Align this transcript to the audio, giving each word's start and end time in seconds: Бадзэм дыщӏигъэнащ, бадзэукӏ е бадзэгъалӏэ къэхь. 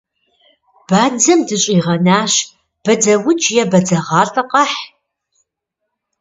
Бадзэм 0.87 1.39
дыщӏигъэнащ, 1.47 2.33
бадзэукӏ 2.83 3.47
е 3.61 3.63
бадзэгъалӏэ 3.71 4.43
къэхь. 4.51 4.77